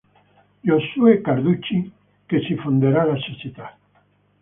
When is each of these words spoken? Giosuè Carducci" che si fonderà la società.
Giosuè 0.63 1.21
Carducci" 1.21 1.91
che 2.25 2.41
si 2.47 2.55
fonderà 2.55 3.03
la 3.03 3.17
società. 3.17 3.77